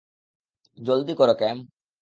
জলদি 0.77 1.13
করো, 1.13 1.33
ক্যাম। 1.33 1.57